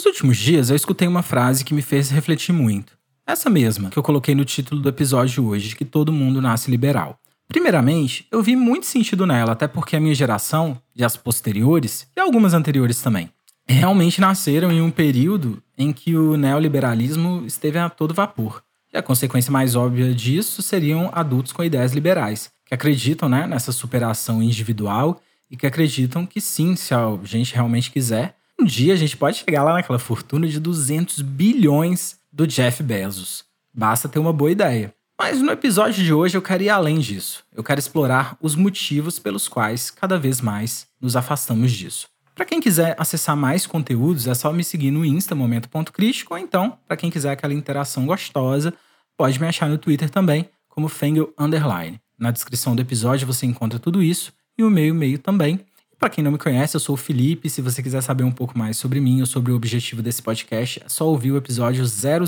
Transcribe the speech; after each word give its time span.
Nos 0.00 0.06
últimos 0.06 0.38
dias 0.38 0.70
eu 0.70 0.76
escutei 0.76 1.06
uma 1.06 1.22
frase 1.22 1.62
que 1.62 1.74
me 1.74 1.82
fez 1.82 2.08
refletir 2.08 2.54
muito. 2.54 2.96
Essa 3.26 3.50
mesma 3.50 3.90
que 3.90 3.98
eu 3.98 4.02
coloquei 4.02 4.34
no 4.34 4.46
título 4.46 4.80
do 4.80 4.88
episódio 4.88 5.46
hoje, 5.46 5.76
que 5.76 5.84
todo 5.84 6.10
mundo 6.10 6.40
nasce 6.40 6.70
liberal. 6.70 7.20
Primeiramente, 7.46 8.26
eu 8.32 8.42
vi 8.42 8.56
muito 8.56 8.86
sentido 8.86 9.26
nela, 9.26 9.52
até 9.52 9.68
porque 9.68 9.94
a 9.94 10.00
minha 10.00 10.14
geração, 10.14 10.80
e 10.96 11.04
as 11.04 11.18
posteriores, 11.18 12.08
e 12.16 12.20
algumas 12.20 12.54
anteriores 12.54 13.02
também, 13.02 13.28
realmente 13.68 14.22
nasceram 14.22 14.72
em 14.72 14.80
um 14.80 14.90
período 14.90 15.62
em 15.76 15.92
que 15.92 16.16
o 16.16 16.34
neoliberalismo 16.34 17.44
esteve 17.44 17.76
a 17.78 17.90
todo 17.90 18.14
vapor. 18.14 18.62
E 18.90 18.96
a 18.96 19.02
consequência 19.02 19.52
mais 19.52 19.76
óbvia 19.76 20.14
disso 20.14 20.62
seriam 20.62 21.10
adultos 21.12 21.52
com 21.52 21.62
ideias 21.62 21.92
liberais, 21.92 22.50
que 22.64 22.72
acreditam 22.72 23.28
né, 23.28 23.46
nessa 23.46 23.70
superação 23.70 24.42
individual 24.42 25.20
e 25.50 25.58
que 25.58 25.66
acreditam 25.66 26.24
que 26.24 26.40
sim, 26.40 26.74
se 26.74 26.94
a 26.94 27.18
gente 27.22 27.52
realmente 27.52 27.90
quiser, 27.90 28.39
um 28.60 28.64
dia 28.64 28.92
a 28.92 28.96
gente 28.96 29.16
pode 29.16 29.38
chegar 29.38 29.62
lá 29.62 29.72
naquela 29.72 29.98
fortuna 29.98 30.46
de 30.46 30.60
200 30.60 31.22
bilhões 31.22 32.18
do 32.30 32.46
Jeff 32.46 32.82
Bezos. 32.82 33.42
Basta 33.72 34.08
ter 34.08 34.18
uma 34.18 34.34
boa 34.34 34.50
ideia. 34.50 34.94
Mas 35.18 35.40
no 35.40 35.50
episódio 35.50 36.04
de 36.04 36.12
hoje 36.12 36.36
eu 36.36 36.42
quero 36.42 36.62
ir 36.62 36.68
além 36.68 36.98
disso. 36.98 37.42
Eu 37.54 37.64
quero 37.64 37.78
explorar 37.78 38.36
os 38.40 38.54
motivos 38.54 39.18
pelos 39.18 39.48
quais 39.48 39.90
cada 39.90 40.18
vez 40.18 40.42
mais 40.42 40.86
nos 41.00 41.16
afastamos 41.16 41.72
disso. 41.72 42.06
Para 42.34 42.44
quem 42.44 42.60
quiser 42.60 42.94
acessar 42.98 43.36
mais 43.36 43.66
conteúdos, 43.66 44.26
é 44.26 44.34
só 44.34 44.52
me 44.52 44.62
seguir 44.62 44.90
no 44.90 45.04
Insta 45.04 45.34
Momento.crítico, 45.34 46.34
ou 46.34 46.38
então, 46.38 46.78
para 46.86 46.96
quem 46.96 47.10
quiser 47.10 47.30
aquela 47.30 47.54
interação 47.54 48.06
gostosa, 48.06 48.72
pode 49.16 49.40
me 49.40 49.46
achar 49.46 49.68
no 49.68 49.78
Twitter 49.78 50.08
também, 50.08 50.48
como 50.68 50.88
Fengel 50.88 51.32
Underline. 51.38 52.00
Na 52.18 52.30
descrição 52.30 52.76
do 52.76 52.82
episódio 52.82 53.26
você 53.26 53.46
encontra 53.46 53.78
tudo 53.78 54.02
isso 54.02 54.32
e 54.56 54.62
o 54.62 54.70
meu 54.70 54.86
e-mail 54.86 55.18
também. 55.18 55.60
Para 56.00 56.08
quem 56.08 56.24
não 56.24 56.32
me 56.32 56.38
conhece, 56.38 56.74
eu 56.74 56.80
sou 56.80 56.94
o 56.94 56.96
Felipe. 56.96 57.50
Se 57.50 57.60
você 57.60 57.82
quiser 57.82 58.00
saber 58.00 58.24
um 58.24 58.32
pouco 58.32 58.58
mais 58.58 58.78
sobre 58.78 58.98
mim 59.02 59.20
ou 59.20 59.26
sobre 59.26 59.52
o 59.52 59.54
objetivo 59.54 60.00
desse 60.00 60.22
podcast, 60.22 60.82
é 60.82 60.88
só 60.88 61.06
ouvir 61.06 61.30
o 61.30 61.36
episódio 61.36 61.84
00. 61.84 62.26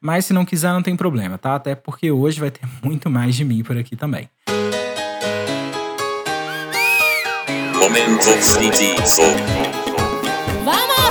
Mas 0.00 0.26
se 0.26 0.32
não 0.32 0.44
quiser, 0.44 0.72
não 0.72 0.84
tem 0.84 0.94
problema, 0.94 1.36
tá? 1.36 1.56
Até 1.56 1.74
porque 1.74 2.12
hoje 2.12 2.38
vai 2.38 2.52
ter 2.52 2.62
muito 2.80 3.10
mais 3.10 3.34
de 3.34 3.44
mim 3.44 3.64
por 3.64 3.76
aqui 3.76 3.96
também. 3.96 4.30
Momento 7.74 8.26
crítico. 8.54 9.02
Vamos! 10.64 11.02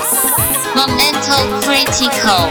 Momento 0.74 1.66
Critical. 1.66 2.48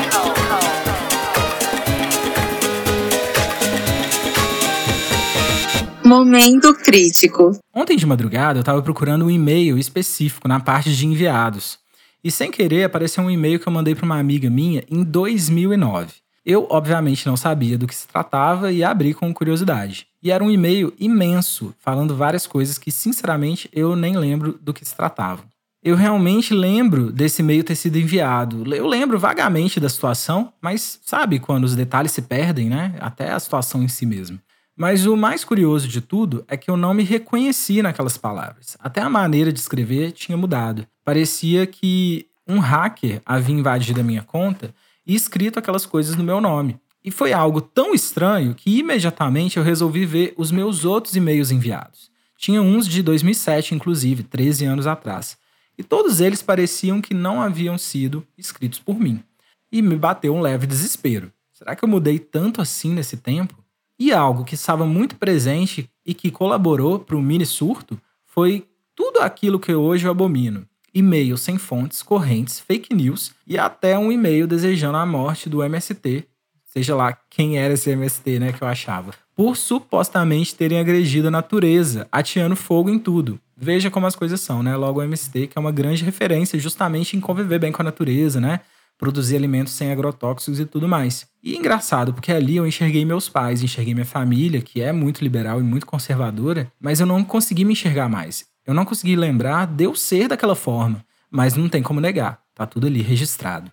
Momento 6.12 6.74
crítico. 6.74 7.58
Ontem 7.74 7.96
de 7.96 8.06
madrugada 8.06 8.60
eu 8.60 8.64
estava 8.64 8.82
procurando 8.82 9.24
um 9.24 9.32
e-mail 9.32 9.78
específico 9.78 10.46
na 10.46 10.60
parte 10.60 10.94
de 10.94 11.08
enviados. 11.08 11.80
E 12.22 12.30
sem 12.30 12.52
querer 12.52 12.84
apareceu 12.84 13.24
um 13.24 13.32
e-mail 13.32 13.58
que 13.58 13.66
eu 13.66 13.72
mandei 13.72 13.96
para 13.96 14.04
uma 14.04 14.20
amiga 14.20 14.50
minha 14.50 14.84
em 14.92 15.06
2009. 15.06 16.16
Eu, 16.46 16.68
obviamente, 16.70 17.26
não 17.26 17.38
sabia 17.38 17.78
do 17.78 17.88
que 17.88 17.96
se 17.96 18.10
tratava 18.10 18.74
e 18.74 18.84
abri 18.84 19.14
com 19.14 19.34
curiosidade. 19.34 20.06
E 20.22 20.32
era 20.32 20.44
um 20.44 20.52
e-mail 20.52 20.94
imenso, 21.00 21.74
falando 21.80 22.14
várias 22.14 22.46
coisas 22.46 22.78
que, 22.78 22.92
sinceramente, 22.92 23.70
eu 23.72 23.96
nem 23.96 24.18
lembro 24.18 24.60
do 24.62 24.74
que 24.74 24.84
se 24.84 24.94
tratava. 24.94 25.46
Eu 25.82 25.96
realmente 25.96 26.54
lembro 26.54 27.10
desse 27.10 27.42
e-mail 27.42 27.64
ter 27.64 27.76
sido 27.76 27.98
enviado. 27.98 28.76
Eu 28.76 28.86
lembro 28.86 29.18
vagamente 29.18 29.80
da 29.80 29.88
situação, 29.88 30.52
mas 30.62 31.00
sabe 31.06 31.40
quando 31.40 31.64
os 31.64 31.74
detalhes 31.74 32.12
se 32.12 32.22
perdem, 32.22 32.68
né? 32.68 32.96
Até 33.00 33.32
a 33.32 33.40
situação 33.40 33.82
em 33.82 33.88
si 33.88 34.06
mesmo. 34.06 34.38
Mas 34.76 35.06
o 35.06 35.18
mais 35.18 35.44
curioso 35.44 35.88
de 35.88 36.02
tudo 36.02 36.44
é 36.48 36.56
que 36.56 36.70
eu 36.70 36.78
não 36.78 36.94
me 36.94 37.04
reconheci 37.04 37.82
naquelas 37.82 38.18
palavras. 38.18 38.78
Até 38.80 39.02
a 39.02 39.10
maneira 39.10 39.52
de 39.52 39.60
escrever 39.60 40.12
tinha 40.12 40.38
mudado. 40.38 40.88
Parecia 41.04 41.68
que 41.68 42.28
um 42.48 42.60
hacker 42.60 43.22
havia 43.26 43.56
invadido 43.56 44.00
a 44.00 44.04
minha 44.04 44.24
conta 44.24 44.74
e 45.06 45.16
escrito 45.16 45.60
aquelas 45.60 45.86
coisas 45.86 46.16
no 46.16 46.24
meu 46.24 46.40
nome. 46.42 46.80
E 47.04 47.10
foi 47.10 47.34
algo 47.34 47.62
tão 47.62 47.94
estranho 47.94 48.54
que 48.54 48.80
imediatamente 48.80 49.58
eu 49.58 49.64
resolvi 49.64 50.06
ver 50.06 50.34
os 50.38 50.52
meus 50.52 50.86
outros 50.86 51.16
e-mails 51.16 51.52
enviados. 51.52 52.12
Tinha 52.38 52.62
uns 52.62 52.88
de 52.88 53.04
2007, 53.04 53.76
inclusive, 53.76 54.24
13 54.24 54.66
anos 54.66 54.88
atrás. 54.88 55.38
E 55.78 55.84
todos 55.84 56.20
eles 56.20 56.42
pareciam 56.42 57.02
que 57.02 57.14
não 57.14 57.42
haviam 57.42 57.78
sido 57.78 58.26
escritos 58.38 58.80
por 58.80 59.00
mim. 59.00 59.24
E 59.72 59.82
me 59.82 59.96
bateu 59.96 60.36
um 60.36 60.42
leve 60.42 60.68
desespero. 60.68 61.32
Será 61.52 61.76
que 61.76 61.84
eu 61.84 61.90
mudei 61.90 62.20
tanto 62.20 62.62
assim 62.62 62.94
nesse 62.94 63.18
tempo? 63.18 63.61
E 64.04 64.12
algo 64.12 64.44
que 64.44 64.56
estava 64.56 64.84
muito 64.84 65.16
presente 65.16 65.88
e 66.04 66.16
que 66.16 66.32
colaborou 66.32 66.98
para 66.98 67.16
o 67.16 67.22
mini 67.22 67.46
surto 67.46 68.02
foi 68.26 68.66
tudo 68.96 69.20
aquilo 69.20 69.60
que 69.60 69.76
hoje 69.76 70.08
eu 70.08 70.12
abomino. 70.12 70.66
E-mails 70.92 71.42
sem 71.42 71.60
fontes, 71.60 72.02
correntes, 72.02 72.60
fake 72.60 72.96
news 72.96 73.32
e 73.46 73.60
até 73.60 73.96
um 74.00 74.12
e-mail 74.12 74.48
desejando 74.48 74.98
a 74.98 75.06
morte 75.06 75.48
do 75.48 75.62
MST, 75.62 76.26
seja 76.66 76.96
lá 76.96 77.16
quem 77.30 77.60
era 77.60 77.76
esse 77.76 77.92
MST, 77.92 78.40
né, 78.40 78.52
que 78.52 78.64
eu 78.64 78.68
achava, 78.68 79.14
por 79.36 79.56
supostamente 79.56 80.56
terem 80.56 80.80
agredido 80.80 81.28
a 81.28 81.32
natureza, 81.32 82.08
ateando 82.12 82.56
fogo 82.56 82.90
em 82.90 82.98
tudo. 82.98 83.40
Veja 83.56 83.92
como 83.92 84.08
as 84.08 84.16
coisas 84.16 84.42
são, 84.42 84.64
né? 84.64 84.76
Logo 84.76 85.00
o 85.00 85.04
MST, 85.04 85.46
que 85.46 85.60
é 85.60 85.62
uma 85.62 85.72
grande 85.72 86.04
referência 86.04 86.58
justamente 86.58 87.16
em 87.16 87.20
conviver 87.20 87.60
bem 87.60 87.72
com 87.72 87.84
a 87.84 87.86
natureza, 87.86 88.42
né? 88.42 88.62
Produzir 89.02 89.36
alimentos 89.36 89.74
sem 89.74 89.92
agrotóxicos 89.92 90.60
e 90.60 90.66
tudo 90.66 90.88
mais. 90.88 91.26
E 91.42 91.58
engraçado, 91.58 92.14
porque 92.14 92.32
ali 92.32 92.58
eu 92.58 92.68
enxerguei 92.68 93.04
meus 93.04 93.28
pais, 93.28 93.64
enxerguei 93.64 93.96
minha 93.96 94.06
família, 94.06 94.62
que 94.62 94.80
é 94.80 94.92
muito 94.92 95.24
liberal 95.24 95.60
e 95.60 95.64
muito 95.64 95.88
conservadora, 95.88 96.72
mas 96.80 97.00
eu 97.00 97.08
não 97.08 97.24
consegui 97.24 97.66
me 97.66 97.74
enxergar 97.74 98.08
mais. 98.08 98.46
Eu 98.64 98.76
não 98.76 98.86
consegui 98.86 99.16
lembrar 99.16 99.66
de 99.66 99.86
eu 99.86 99.96
ser 99.96 100.28
daquela 100.28 100.56
forma, 100.56 101.04
mas 101.32 101.56
não 101.56 101.68
tem 101.68 101.82
como 101.82 102.00
negar, 102.00 102.44
tá 102.54 102.68
tudo 102.68 102.86
ali 102.86 103.02
registrado. 103.02 103.72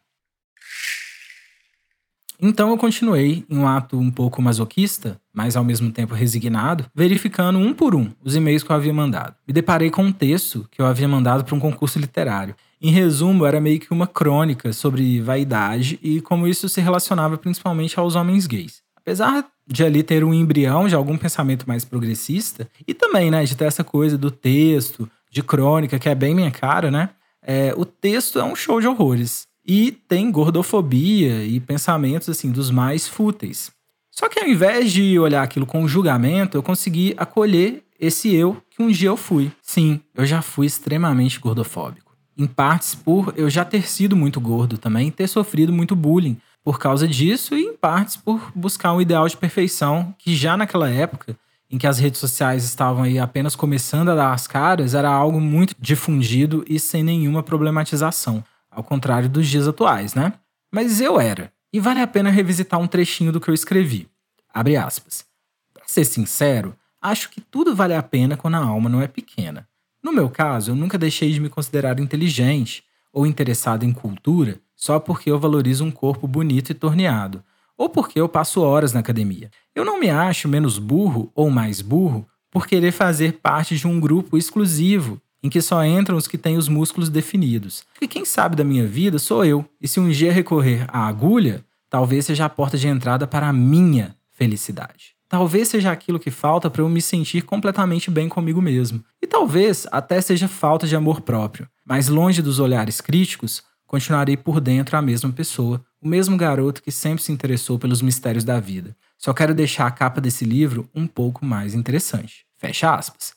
Então 2.40 2.70
eu 2.70 2.78
continuei, 2.78 3.44
em 3.50 3.58
um 3.58 3.68
ato 3.68 3.98
um 3.98 4.10
pouco 4.10 4.40
masoquista, 4.40 5.20
mas 5.30 5.56
ao 5.56 5.64
mesmo 5.64 5.92
tempo 5.92 6.14
resignado, 6.14 6.86
verificando 6.94 7.58
um 7.58 7.74
por 7.74 7.94
um 7.94 8.10
os 8.24 8.34
e-mails 8.34 8.62
que 8.62 8.70
eu 8.70 8.76
havia 8.76 8.94
mandado. 8.94 9.34
Me 9.46 9.52
deparei 9.52 9.90
com 9.90 10.04
um 10.04 10.12
texto 10.12 10.66
que 10.70 10.80
eu 10.80 10.86
havia 10.86 11.06
mandado 11.06 11.44
para 11.44 11.54
um 11.54 11.60
concurso 11.60 11.98
literário. 11.98 12.54
Em 12.80 12.90
resumo, 12.90 13.44
era 13.44 13.60
meio 13.60 13.80
que 13.80 13.92
uma 13.92 14.06
crônica 14.06 14.72
sobre 14.72 15.20
vaidade 15.20 15.98
e 16.00 16.20
como 16.20 16.46
isso 16.46 16.68
se 16.68 16.80
relacionava 16.80 17.36
principalmente 17.36 17.98
aos 17.98 18.14
homens 18.14 18.46
gays. 18.46 18.82
Apesar 18.96 19.44
de 19.66 19.84
ali 19.84 20.02
ter 20.02 20.22
um 20.22 20.32
embrião 20.32 20.86
de 20.86 20.94
algum 20.94 21.16
pensamento 21.16 21.66
mais 21.66 21.84
progressista, 21.84 22.68
e 22.86 22.94
também, 22.94 23.30
né, 23.30 23.44
de 23.44 23.56
ter 23.56 23.64
essa 23.64 23.82
coisa 23.82 24.16
do 24.16 24.30
texto, 24.30 25.10
de 25.30 25.42
crônica, 25.42 25.98
que 25.98 26.08
é 26.08 26.14
bem 26.14 26.34
minha 26.34 26.50
cara, 26.50 26.90
né? 26.90 27.10
É, 27.42 27.74
o 27.76 27.84
texto 27.84 28.38
é 28.38 28.44
um 28.44 28.54
show 28.54 28.80
de 28.80 28.86
horrores. 28.86 29.46
E 29.66 29.92
tem 29.92 30.30
gordofobia 30.30 31.44
e 31.44 31.60
pensamentos, 31.60 32.28
assim, 32.28 32.50
dos 32.50 32.70
mais 32.70 33.08
fúteis. 33.08 33.70
Só 34.10 34.28
que 34.28 34.40
ao 34.40 34.46
invés 34.46 34.92
de 34.92 35.18
olhar 35.18 35.42
aquilo 35.42 35.66
com 35.66 35.86
julgamento, 35.86 36.56
eu 36.56 36.62
consegui 36.62 37.14
acolher 37.16 37.82
esse 38.00 38.34
eu 38.34 38.56
que 38.70 38.82
um 38.82 38.88
dia 38.88 39.08
eu 39.08 39.16
fui. 39.16 39.50
Sim, 39.62 40.00
eu 40.14 40.24
já 40.24 40.40
fui 40.40 40.66
extremamente 40.66 41.38
gordofóbico 41.38 42.07
em 42.38 42.46
partes 42.46 42.94
por 42.94 43.34
eu 43.36 43.50
já 43.50 43.64
ter 43.64 43.88
sido 43.88 44.16
muito 44.16 44.40
gordo 44.40 44.78
também, 44.78 45.10
ter 45.10 45.26
sofrido 45.26 45.72
muito 45.72 45.96
bullying 45.96 46.36
por 46.62 46.78
causa 46.78 47.08
disso 47.08 47.56
e 47.56 47.64
em 47.64 47.76
partes 47.76 48.16
por 48.16 48.52
buscar 48.54 48.92
um 48.92 49.00
ideal 49.00 49.28
de 49.28 49.36
perfeição 49.36 50.14
que 50.18 50.36
já 50.36 50.56
naquela 50.56 50.88
época 50.88 51.36
em 51.70 51.76
que 51.76 51.86
as 51.86 51.98
redes 51.98 52.18
sociais 52.18 52.64
estavam 52.64 53.02
aí 53.02 53.18
apenas 53.18 53.54
começando 53.54 54.10
a 54.10 54.14
dar 54.14 54.32
as 54.32 54.46
caras, 54.46 54.94
era 54.94 55.10
algo 55.10 55.40
muito 55.40 55.74
difundido 55.78 56.64
e 56.66 56.78
sem 56.80 57.02
nenhuma 57.02 57.42
problematização, 57.42 58.42
ao 58.70 58.82
contrário 58.82 59.28
dos 59.28 59.46
dias 59.46 59.68
atuais, 59.68 60.14
né? 60.14 60.32
Mas 60.72 61.00
eu 61.00 61.20
era. 61.20 61.52
E 61.72 61.78
vale 61.78 62.00
a 62.00 62.06
pena 62.06 62.30
revisitar 62.30 62.80
um 62.80 62.86
trechinho 62.86 63.32
do 63.32 63.40
que 63.40 63.50
eu 63.50 63.54
escrevi. 63.54 64.08
Abre 64.52 64.76
aspas. 64.76 65.26
Pra 65.74 65.82
ser 65.86 66.06
sincero, 66.06 66.74
acho 67.02 67.28
que 67.28 67.40
tudo 67.40 67.74
vale 67.74 67.94
a 67.94 68.02
pena 68.02 68.36
quando 68.36 68.54
a 68.54 68.64
alma 68.64 68.88
não 68.88 69.02
é 69.02 69.06
pequena. 69.06 69.68
No 70.02 70.12
meu 70.12 70.28
caso, 70.28 70.70
eu 70.70 70.76
nunca 70.76 70.96
deixei 70.96 71.32
de 71.32 71.40
me 71.40 71.48
considerar 71.48 71.98
inteligente 71.98 72.84
ou 73.12 73.26
interessado 73.26 73.84
em 73.84 73.92
cultura 73.92 74.60
só 74.76 75.00
porque 75.00 75.30
eu 75.30 75.38
valorizo 75.38 75.84
um 75.84 75.90
corpo 75.90 76.28
bonito 76.28 76.70
e 76.70 76.74
torneado, 76.74 77.42
ou 77.76 77.88
porque 77.88 78.20
eu 78.20 78.28
passo 78.28 78.60
horas 78.60 78.92
na 78.92 79.00
academia. 79.00 79.50
Eu 79.74 79.84
não 79.84 79.98
me 79.98 80.08
acho 80.08 80.48
menos 80.48 80.78
burro 80.78 81.32
ou 81.34 81.50
mais 81.50 81.80
burro 81.80 82.26
por 82.50 82.66
querer 82.66 82.92
fazer 82.92 83.40
parte 83.42 83.76
de 83.76 83.86
um 83.86 83.98
grupo 83.98 84.38
exclusivo 84.38 85.20
em 85.42 85.48
que 85.48 85.60
só 85.60 85.84
entram 85.84 86.16
os 86.16 86.26
que 86.26 86.38
têm 86.38 86.56
os 86.56 86.68
músculos 86.68 87.08
definidos. 87.08 87.84
Porque 87.92 88.08
quem 88.08 88.24
sabe 88.24 88.56
da 88.56 88.64
minha 88.64 88.86
vida 88.86 89.18
sou 89.18 89.44
eu, 89.44 89.64
e 89.80 89.86
se 89.86 90.00
um 90.00 90.08
dia 90.08 90.32
recorrer 90.32 90.84
à 90.88 91.06
agulha, 91.06 91.64
talvez 91.88 92.26
seja 92.26 92.44
a 92.44 92.48
porta 92.48 92.76
de 92.76 92.88
entrada 92.88 93.26
para 93.26 93.48
a 93.48 93.52
minha 93.52 94.16
felicidade. 94.32 95.17
Talvez 95.28 95.68
seja 95.68 95.92
aquilo 95.92 96.18
que 96.18 96.30
falta 96.30 96.70
para 96.70 96.80
eu 96.80 96.88
me 96.88 97.02
sentir 97.02 97.42
completamente 97.42 98.10
bem 98.10 98.28
comigo 98.28 98.62
mesmo. 98.62 99.04
E 99.20 99.26
talvez 99.26 99.86
até 99.92 100.20
seja 100.22 100.48
falta 100.48 100.86
de 100.86 100.96
amor 100.96 101.20
próprio. 101.20 101.68
Mas 101.84 102.08
longe 102.08 102.40
dos 102.40 102.58
olhares 102.58 103.00
críticos, 103.02 103.62
continuarei 103.86 104.38
por 104.38 104.58
dentro 104.58 104.96
a 104.96 105.02
mesma 105.02 105.30
pessoa, 105.30 105.84
o 106.00 106.08
mesmo 106.08 106.36
garoto 106.36 106.82
que 106.82 106.90
sempre 106.90 107.22
se 107.22 107.30
interessou 107.30 107.78
pelos 107.78 108.00
mistérios 108.00 108.42
da 108.42 108.58
vida. 108.58 108.96
Só 109.18 109.34
quero 109.34 109.54
deixar 109.54 109.86
a 109.86 109.90
capa 109.90 110.20
desse 110.20 110.46
livro 110.46 110.88
um 110.94 111.06
pouco 111.06 111.44
mais 111.44 111.74
interessante. 111.74 112.46
Fecha 112.56 112.94
aspas. 112.94 113.34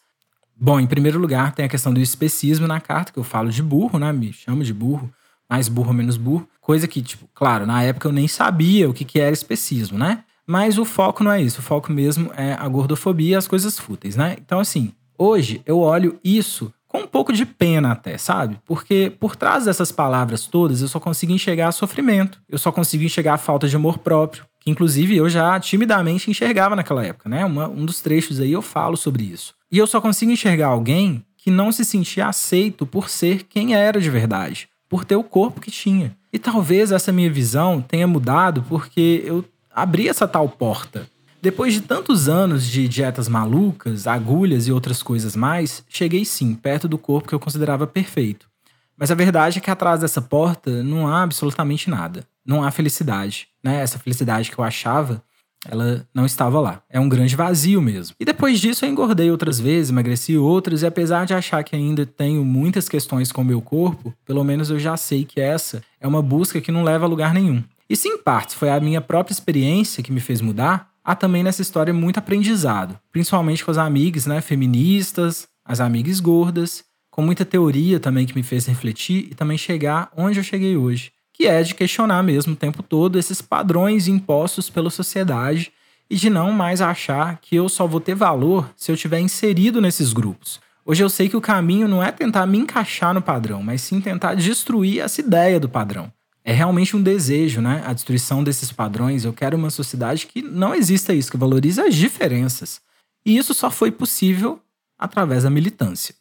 Bom, 0.56 0.80
em 0.80 0.88
primeiro 0.88 1.20
lugar, 1.20 1.54
tem 1.54 1.66
a 1.66 1.70
questão 1.70 1.94
do 1.94 2.00
especismo 2.00 2.68
na 2.68 2.80
carta, 2.80 3.12
que 3.12 3.20
eu 3.20 3.24
falo 3.24 3.50
de 3.50 3.62
burro, 3.64 4.00
né? 4.00 4.14
Me 4.14 4.32
chamo 4.32 4.64
de 4.64 4.74
burro. 4.74 5.12
mais 5.50 5.68
burro 5.68 5.94
menos 5.94 6.16
burro. 6.16 6.48
Coisa 6.62 6.88
que, 6.88 7.02
tipo, 7.02 7.28
claro, 7.34 7.66
na 7.66 7.84
época 7.84 8.08
eu 8.08 8.14
nem 8.14 8.28
sabia 8.28 8.90
o 8.90 8.94
que, 8.94 9.04
que 9.04 9.20
era 9.20 9.34
especismo, 9.34 9.98
né? 9.98 10.24
Mas 10.48 10.78
o 10.78 10.86
foco 10.86 11.24
não 11.24 11.32
é 11.32 11.42
isso. 11.42 11.60
O 11.60 11.64
foco 11.64 11.92
mesmo 11.92 12.32
é 12.36 12.54
a 12.54 12.68
gordofobia 12.68 13.34
e 13.34 13.36
as 13.36 13.48
coisas 13.48 13.80
fúteis, 13.80 14.16
né? 14.16 14.36
Então, 14.40 14.60
assim, 14.60 14.92
hoje 15.18 15.62
eu 15.66 15.80
olho 15.80 16.20
isso 16.24 16.74
com 16.92 17.00
um 17.00 17.08
pouco 17.08 17.32
de 17.32 17.46
pena 17.46 17.94
até, 17.94 18.18
sabe? 18.18 18.60
Porque 18.66 19.14
por 19.18 19.38
trás 19.38 19.64
dessas 19.64 19.94
palavras 19.94 20.46
todas 20.46 20.82
eu 20.82 20.90
só 20.90 21.00
consigo 21.00 21.32
enxergar 21.32 21.72
sofrimento, 21.72 22.42
eu 22.50 22.58
só 22.58 22.70
consigo 22.70 23.04
enxergar 23.04 23.38
falta 23.38 23.66
de 23.66 23.76
amor 23.78 24.00
próprio, 24.00 24.44
que 24.60 24.70
inclusive 24.70 25.16
eu 25.16 25.30
já 25.30 25.58
timidamente 25.58 26.30
enxergava 26.30 26.76
naquela 26.76 27.06
época, 27.06 27.30
né? 27.30 27.46
Uma, 27.46 27.70
um 27.70 27.86
dos 27.86 28.02
trechos 28.02 28.42
aí 28.42 28.52
eu 28.52 28.62
falo 28.62 28.98
sobre 28.98 29.24
isso. 29.24 29.56
E 29.72 29.78
eu 29.78 29.88
só 29.88 30.02
consigo 30.02 30.34
enxergar 30.34 30.68
alguém 30.68 31.24
que 31.38 31.50
não 31.50 31.72
se 31.72 31.86
sentia 31.86 32.28
aceito 32.28 32.86
por 32.86 33.10
ser 33.10 33.44
quem 33.44 33.74
era 33.74 34.02
de 34.02 34.10
verdade, 34.10 34.68
por 34.90 35.06
ter 35.06 35.16
o 35.16 35.24
corpo 35.24 35.62
que 35.62 35.72
tinha. 35.72 36.16
E 36.34 36.38
talvez 36.38 36.92
essa 36.92 37.12
minha 37.12 37.32
visão 37.32 37.82
tenha 37.82 38.06
mudado 38.06 38.64
porque 38.68 39.24
eu 39.26 39.46
abri 39.74 40.08
essa 40.08 40.28
tal 40.28 40.48
porta. 40.48 41.08
Depois 41.42 41.74
de 41.74 41.82
tantos 41.82 42.30
anos 42.30 42.68
de 42.68 42.88
dietas 42.88 43.28
malucas, 43.28 44.06
agulhas 44.06 44.68
e 44.68 44.72
outras 44.72 45.02
coisas 45.02 45.36
mais, 45.36 45.84
cheguei 45.90 46.24
sim 46.24 46.54
perto 46.54 46.88
do 46.88 46.98
corpo 46.98 47.28
que 47.28 47.34
eu 47.34 47.40
considerava 47.40 47.88
perfeito. 47.88 48.48
Mas 48.96 49.10
a 49.10 49.16
verdade 49.16 49.58
é 49.58 49.62
que 49.62 49.72
atrás 49.72 50.02
dessa 50.02 50.22
porta 50.22 50.84
não 50.84 51.08
há 51.08 51.24
absolutamente 51.24 51.90
nada. 51.90 52.28
Não 52.46 52.64
há 52.64 52.70
felicidade, 52.70 53.48
né? 53.64 53.82
Essa 53.82 53.98
felicidade 53.98 54.52
que 54.52 54.60
eu 54.60 54.64
achava 54.64 55.24
ela 55.70 56.06
não 56.14 56.26
estava 56.26 56.60
lá. 56.60 56.82
É 56.90 57.00
um 57.00 57.08
grande 57.08 57.36
vazio 57.36 57.82
mesmo. 57.82 58.16
E 58.20 58.26
depois 58.26 58.60
disso 58.60 58.84
eu 58.86 58.90
engordei 58.90 59.30
outras 59.30 59.60
vezes, 59.60 59.92
emagreci 59.92 60.38
outras, 60.38 60.82
e 60.82 60.88
apesar 60.88 61.26
de 61.26 61.34
achar 61.34 61.64
que 61.64 61.76
ainda 61.76 62.06
tenho 62.06 62.44
muitas 62.44 62.90
questões 62.90 63.32
com 63.32 63.42
o 63.42 63.46
meu 63.46 63.62
corpo, 63.62 64.14
pelo 64.26 64.44
menos 64.44 64.70
eu 64.70 64.80
já 64.80 64.98
sei 64.98 65.24
que 65.24 65.40
essa 65.40 65.84
é 66.00 66.08
uma 66.08 66.22
busca 66.22 66.60
que 66.60 66.72
não 66.72 66.84
leva 66.84 67.06
a 67.06 67.08
lugar 67.08 67.34
nenhum. 67.34 67.64
E 67.92 67.96
se 67.98 68.08
em 68.08 68.18
partes 68.18 68.56
foi 68.56 68.70
a 68.70 68.80
minha 68.80 69.02
própria 69.02 69.34
experiência 69.34 70.02
que 70.02 70.14
me 70.14 70.22
fez 70.22 70.40
mudar, 70.40 70.90
há 71.04 71.14
também 71.14 71.44
nessa 71.44 71.62
história 71.62 71.94
muito 71.94 72.20
aprendizado, 72.20 72.98
principalmente 73.12 73.66
com 73.66 73.72
as 73.72 73.78
amigas 73.78 74.26
né, 74.26 74.40
feministas, 74.40 75.46
as 75.66 75.82
amigas 75.82 76.22
gordas, 76.22 76.86
com 77.10 77.22
muita 77.22 77.44
teoria 77.44 78.00
também 78.00 78.26
que 78.26 78.34
me 78.34 78.44
fez 78.44 78.66
refletir 78.66 79.28
e 79.30 79.36
também 79.36 79.58
chegar 79.58 80.10
onde 80.16 80.40
eu 80.40 80.44
cheguei 80.44 80.78
hoje 80.78 81.12
que 81.42 81.48
é 81.48 81.64
de 81.64 81.74
questionar 81.74 82.22
mesmo 82.22 82.54
o 82.54 82.56
tempo 82.56 82.84
todo 82.84 83.18
esses 83.18 83.42
padrões 83.42 84.08
impostos 84.08 84.70
pela 84.70 84.92
sociedade 84.92 85.72
e 86.08 86.16
de 86.16 86.30
não 86.30 86.52
mais 86.52 86.82
achar 86.82 87.40
que 87.42 87.56
eu 87.56 87.68
só 87.68 87.88
vou 87.88 88.00
ter 88.00 88.14
valor 88.14 88.70
se 88.76 88.92
eu 88.92 88.96
tiver 88.96 89.20
inserido 89.20 89.82
nesses 89.82 90.14
grupos. 90.14 90.60
Hoje 90.86 91.04
eu 91.04 91.10
sei 91.10 91.28
que 91.28 91.36
o 91.36 91.42
caminho 91.42 91.88
não 91.88 92.04
é 92.04 92.12
tentar 92.12 92.46
me 92.46 92.60
encaixar 92.60 93.12
no 93.12 93.24
padrão, 93.24 93.64
mas 93.64 93.82
sim 93.82 94.00
tentar 94.00 94.36
destruir 94.36 95.00
essa 95.00 95.20
ideia 95.20 95.60
do 95.60 95.68
padrão. 95.68 96.14
É 96.44 96.52
realmente 96.52 96.96
um 96.96 97.02
desejo, 97.02 97.62
né? 97.62 97.84
A 97.86 97.94
destruição 97.94 98.44
desses 98.44 98.72
padrões. 98.72 99.24
Eu 99.24 99.34
quero 99.34 99.58
uma 99.58 99.70
sociedade 99.70 100.26
que 100.28 100.42
não 100.42 100.74
exista 100.74 101.14
isso, 101.14 101.30
que 101.30 101.38
valorize 101.38 101.80
as 101.80 101.96
diferenças. 101.96 102.82
E 103.26 103.38
isso 103.38 103.54
só 103.54 103.70
foi 103.70 103.92
possível 103.92 104.60
através 104.98 105.44
da 105.44 105.50
militância. 105.50 106.16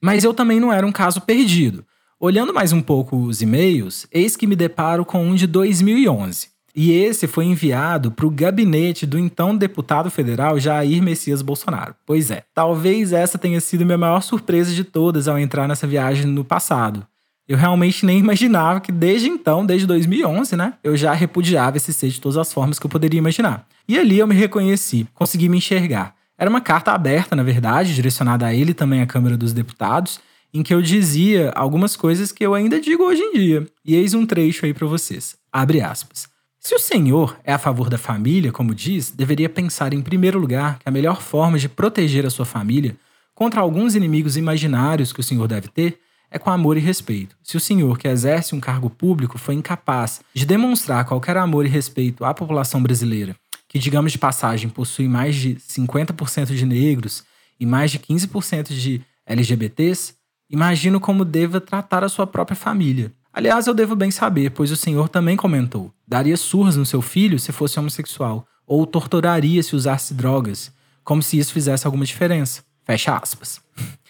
Mas 0.00 0.24
eu 0.24 0.34
também 0.34 0.60
não 0.60 0.72
era 0.72 0.86
um 0.86 0.92
caso 0.92 1.20
perdido. 1.22 1.84
Olhando 2.20 2.52
mais 2.52 2.72
um 2.72 2.82
pouco 2.82 3.16
os 3.16 3.42
e-mails, 3.42 4.06
eis 4.10 4.36
que 4.36 4.46
me 4.46 4.56
deparo 4.56 5.04
com 5.04 5.24
um 5.24 5.34
de 5.34 5.46
2011. 5.46 6.48
E 6.74 6.92
esse 6.92 7.26
foi 7.26 7.46
enviado 7.46 8.10
para 8.10 8.26
o 8.26 8.30
gabinete 8.30 9.06
do 9.06 9.18
então 9.18 9.56
deputado 9.56 10.10
federal 10.10 10.60
Jair 10.60 11.02
Messias 11.02 11.40
Bolsonaro. 11.40 11.94
Pois 12.04 12.30
é, 12.30 12.44
talvez 12.54 13.14
essa 13.14 13.38
tenha 13.38 13.60
sido 13.62 13.86
minha 13.86 13.96
maior 13.96 14.20
surpresa 14.20 14.74
de 14.74 14.84
todas 14.84 15.26
ao 15.26 15.38
entrar 15.38 15.66
nessa 15.66 15.86
viagem 15.86 16.26
no 16.26 16.44
passado. 16.44 17.06
Eu 17.48 17.56
realmente 17.56 18.04
nem 18.04 18.18
imaginava 18.18 18.80
que 18.80 18.90
desde 18.90 19.28
então, 19.28 19.64
desde 19.64 19.86
2011, 19.86 20.56
né, 20.56 20.74
eu 20.82 20.96
já 20.96 21.12
repudiava 21.12 21.76
esse 21.76 21.92
ser 21.92 22.08
de 22.08 22.20
todas 22.20 22.36
as 22.36 22.52
formas 22.52 22.78
que 22.78 22.86
eu 22.86 22.90
poderia 22.90 23.18
imaginar. 23.18 23.66
E 23.88 23.96
ali 23.96 24.18
eu 24.18 24.26
me 24.26 24.34
reconheci, 24.34 25.06
consegui 25.14 25.48
me 25.48 25.58
enxergar. 25.58 26.14
Era 26.36 26.50
uma 26.50 26.60
carta 26.60 26.92
aberta, 26.92 27.36
na 27.36 27.42
verdade, 27.42 27.94
direcionada 27.94 28.46
a 28.46 28.54
ele 28.54 28.72
e 28.72 28.74
também 28.74 29.00
à 29.00 29.06
Câmara 29.06 29.36
dos 29.36 29.52
Deputados, 29.52 30.20
em 30.52 30.62
que 30.62 30.74
eu 30.74 30.82
dizia 30.82 31.52
algumas 31.54 31.94
coisas 31.94 32.32
que 32.32 32.44
eu 32.44 32.52
ainda 32.52 32.80
digo 32.80 33.04
hoje 33.04 33.22
em 33.22 33.32
dia. 33.34 33.66
E 33.84 33.94
eis 33.94 34.12
um 34.12 34.26
trecho 34.26 34.66
aí 34.66 34.74
para 34.74 34.86
vocês. 34.86 35.36
Abre 35.52 35.80
aspas. 35.80 36.28
Se 36.58 36.74
o 36.74 36.78
senhor 36.80 37.38
é 37.44 37.52
a 37.52 37.58
favor 37.58 37.88
da 37.88 37.96
família, 37.96 38.50
como 38.50 38.74
diz, 38.74 39.10
deveria 39.10 39.48
pensar 39.48 39.94
em 39.94 40.02
primeiro 40.02 40.38
lugar 40.38 40.80
que 40.80 40.88
a 40.88 40.90
melhor 40.90 41.22
forma 41.22 41.58
de 41.58 41.68
proteger 41.68 42.26
a 42.26 42.30
sua 42.30 42.44
família 42.44 42.96
contra 43.34 43.60
alguns 43.60 43.94
inimigos 43.94 44.36
imaginários 44.36 45.12
que 45.12 45.20
o 45.20 45.22
senhor 45.22 45.46
deve 45.46 45.68
ter 45.68 46.00
é 46.30 46.38
com 46.38 46.50
amor 46.50 46.76
e 46.76 46.80
respeito. 46.80 47.36
Se 47.42 47.56
o 47.56 47.60
senhor, 47.60 47.98
que 47.98 48.08
exerce 48.08 48.54
um 48.54 48.60
cargo 48.60 48.90
público, 48.90 49.38
foi 49.38 49.54
incapaz 49.54 50.20
de 50.34 50.46
demonstrar 50.46 51.04
qualquer 51.04 51.36
amor 51.36 51.64
e 51.66 51.68
respeito 51.68 52.24
à 52.24 52.34
população 52.34 52.82
brasileira, 52.82 53.36
que, 53.68 53.78
digamos 53.78 54.12
de 54.12 54.18
passagem, 54.18 54.68
possui 54.68 55.08
mais 55.08 55.34
de 55.36 55.56
50% 55.56 56.54
de 56.54 56.66
negros 56.66 57.24
e 57.58 57.64
mais 57.64 57.90
de 57.90 57.98
15% 57.98 58.68
de 58.68 59.02
LGBTs, 59.26 60.14
Imagino 60.48 61.00
como 61.00 61.24
deva 61.24 61.60
tratar 61.60 62.04
a 62.04 62.08
sua 62.08 62.26
própria 62.26 62.56
família. 62.56 63.12
Aliás, 63.32 63.66
eu 63.66 63.74
devo 63.74 63.96
bem 63.96 64.12
saber, 64.12 64.50
pois 64.50 64.70
o 64.70 64.76
senhor 64.76 65.08
também 65.08 65.36
comentou. 65.36 65.92
Daria 66.06 66.36
surras 66.36 66.76
no 66.76 66.86
seu 66.86 67.02
filho 67.02 67.38
se 67.38 67.50
fosse 67.50 67.78
homossexual, 67.78 68.46
ou 68.64 68.86
torturaria 68.86 69.62
se 69.62 69.74
usasse 69.74 70.14
drogas, 70.14 70.72
como 71.02 71.22
se 71.22 71.36
isso 71.36 71.52
fizesse 71.52 71.84
alguma 71.84 72.04
diferença. 72.04 72.62
Fecha 72.84 73.16
aspas. 73.16 73.60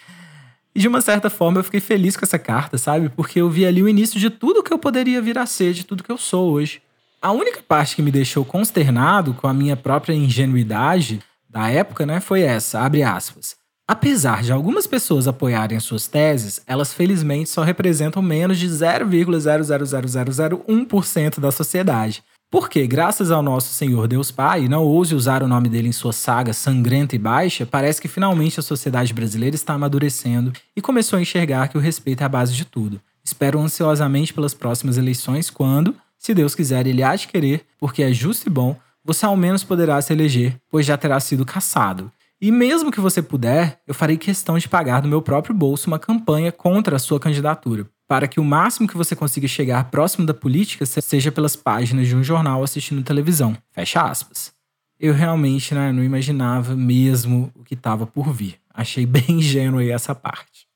E 0.76 0.78
de 0.78 0.86
uma 0.86 1.00
certa 1.00 1.28
forma 1.30 1.58
eu 1.58 1.64
fiquei 1.64 1.80
feliz 1.80 2.18
com 2.18 2.26
essa 2.26 2.38
carta, 2.38 2.76
sabe? 2.76 3.08
Porque 3.08 3.40
eu 3.40 3.48
vi 3.48 3.64
ali 3.64 3.82
o 3.82 3.88
início 3.88 4.20
de 4.20 4.28
tudo 4.28 4.62
que 4.62 4.70
eu 4.70 4.78
poderia 4.78 5.22
vir 5.22 5.38
a 5.38 5.46
ser, 5.46 5.72
de 5.72 5.86
tudo 5.86 6.04
que 6.04 6.12
eu 6.12 6.18
sou 6.18 6.52
hoje. 6.52 6.82
A 7.22 7.32
única 7.32 7.62
parte 7.66 7.96
que 7.96 8.02
me 8.02 8.10
deixou 8.10 8.44
consternado 8.44 9.32
com 9.32 9.48
a 9.48 9.54
minha 9.54 9.74
própria 9.74 10.12
ingenuidade 10.12 11.22
da 11.48 11.70
época, 11.70 12.04
né, 12.04 12.20
foi 12.20 12.42
essa, 12.42 12.80
abre 12.80 13.02
aspas. 13.02 13.56
Apesar 13.88 14.42
de 14.42 14.52
algumas 14.52 14.86
pessoas 14.86 15.26
apoiarem 15.26 15.78
as 15.78 15.84
suas 15.84 16.06
teses, 16.06 16.60
elas 16.66 16.92
felizmente 16.92 17.48
só 17.48 17.62
representam 17.62 18.20
menos 18.20 18.58
de 18.58 18.68
0,00001% 18.68 21.40
da 21.40 21.50
sociedade. 21.50 22.22
Porque, 22.48 22.86
graças 22.86 23.32
ao 23.32 23.42
nosso 23.42 23.74
Senhor 23.74 24.06
Deus 24.06 24.30
Pai, 24.30 24.68
não 24.68 24.84
ouse 24.84 25.14
usar 25.14 25.42
o 25.42 25.48
nome 25.48 25.68
dele 25.68 25.88
em 25.88 25.92
sua 25.92 26.12
saga 26.12 26.52
sangrenta 26.52 27.16
e 27.16 27.18
baixa, 27.18 27.66
parece 27.66 28.00
que 28.00 28.06
finalmente 28.06 28.60
a 28.60 28.62
sociedade 28.62 29.12
brasileira 29.12 29.56
está 29.56 29.74
amadurecendo 29.74 30.52
e 30.76 30.80
começou 30.80 31.18
a 31.18 31.22
enxergar 31.22 31.68
que 31.68 31.76
o 31.76 31.80
respeito 31.80 32.22
é 32.22 32.24
a 32.24 32.28
base 32.28 32.54
de 32.54 32.64
tudo. 32.64 33.00
Espero 33.24 33.58
ansiosamente 33.58 34.32
pelas 34.32 34.54
próximas 34.54 34.96
eleições, 34.96 35.50
quando, 35.50 35.96
se 36.16 36.32
Deus 36.32 36.54
quiser, 36.54 36.86
ele 36.86 37.02
há 37.02 37.16
de 37.16 37.26
querer, 37.26 37.66
porque 37.80 38.04
é 38.04 38.12
justo 38.12 38.46
e 38.46 38.50
bom, 38.50 38.76
você 39.04 39.26
ao 39.26 39.36
menos 39.36 39.64
poderá 39.64 40.00
se 40.00 40.12
eleger, 40.12 40.56
pois 40.70 40.86
já 40.86 40.96
terá 40.96 41.18
sido 41.18 41.44
caçado. 41.44 42.12
E 42.40 42.52
mesmo 42.52 42.92
que 42.92 43.00
você 43.00 43.20
puder, 43.20 43.80
eu 43.88 43.94
farei 43.94 44.16
questão 44.16 44.56
de 44.56 44.68
pagar 44.68 45.00
do 45.02 45.08
meu 45.08 45.20
próprio 45.20 45.54
bolso 45.54 45.88
uma 45.88 45.98
campanha 45.98 46.52
contra 46.52 46.94
a 46.94 46.98
sua 47.00 47.18
candidatura, 47.18 47.88
para 48.08 48.28
que 48.28 48.38
o 48.38 48.44
máximo 48.44 48.86
que 48.86 48.96
você 48.96 49.16
consiga 49.16 49.48
chegar 49.48 49.90
próximo 49.90 50.24
da 50.24 50.34
política 50.34 50.86
seja 50.86 51.32
pelas 51.32 51.56
páginas 51.56 52.06
de 52.06 52.14
um 52.14 52.22
jornal 52.22 52.62
assistindo 52.62 53.02
televisão. 53.02 53.56
Fecha 53.72 54.02
aspas. 54.02 54.54
Eu 54.98 55.12
realmente 55.12 55.74
né, 55.74 55.92
não 55.92 56.02
imaginava 56.02 56.74
mesmo 56.74 57.52
o 57.54 57.62
que 57.64 57.74
estava 57.74 58.06
por 58.06 58.32
vir. 58.32 58.58
Achei 58.72 59.04
bem 59.06 59.24
ingênuo 59.28 59.80
aí 59.80 59.90
essa 59.90 60.14
parte. 60.14 60.66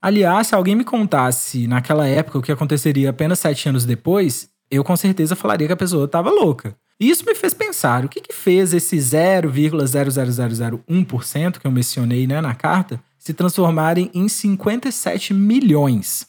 Aliás, 0.00 0.46
se 0.46 0.54
alguém 0.54 0.76
me 0.76 0.84
contasse 0.84 1.66
naquela 1.66 2.06
época 2.06 2.38
o 2.38 2.42
que 2.42 2.52
aconteceria 2.52 3.10
apenas 3.10 3.40
sete 3.40 3.68
anos 3.68 3.84
depois, 3.84 4.48
eu 4.70 4.84
com 4.84 4.96
certeza 4.96 5.36
falaria 5.36 5.66
que 5.66 5.72
a 5.72 5.76
pessoa 5.76 6.04
estava 6.04 6.30
louca. 6.30 6.76
E 7.00 7.10
isso 7.10 7.24
me 7.24 7.34
fez 7.34 7.54
pensar, 7.54 8.04
o 8.04 8.08
que, 8.08 8.20
que 8.20 8.32
fez 8.32 8.72
esse 8.72 8.96
0,00001% 8.96 11.58
que 11.58 11.66
eu 11.66 11.70
mencionei 11.70 12.26
né, 12.26 12.40
na 12.40 12.54
carta 12.54 13.00
se 13.28 13.34
transformarem 13.34 14.10
em 14.14 14.26
57 14.26 15.34
milhões? 15.34 16.26